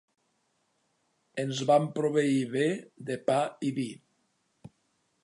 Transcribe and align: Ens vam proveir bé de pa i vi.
Ens 1.43 1.61
vam 1.71 1.85
proveir 1.99 2.39
bé 2.55 2.65
de 3.11 3.19
pa 3.29 3.39
i 3.69 3.73
vi. 3.79 3.87